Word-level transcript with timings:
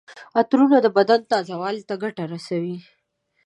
عطرونه 0.39 0.77
د 0.81 0.87
بدن 0.97 1.21
تازه 1.31 1.53
والي 1.61 1.83
ته 1.89 1.95
ګټه 2.03 2.23
رسوي. 2.33 2.77